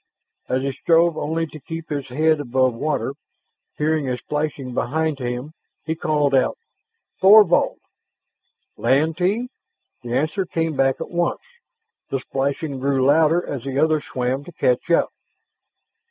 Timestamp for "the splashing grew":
12.09-13.05